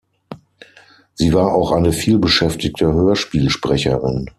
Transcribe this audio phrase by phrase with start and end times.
[1.13, 4.27] Sie war auch eine vielbeschäftigte Hörspielsprecherin.